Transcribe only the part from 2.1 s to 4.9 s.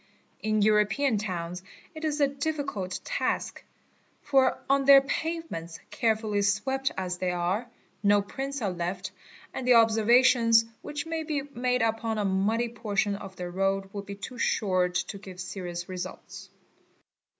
a difficult task, for on